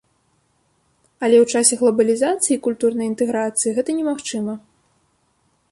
[1.25, 4.53] Але ў часе глабалізацыі і культурнай інтэграцыі гэта немагчыма.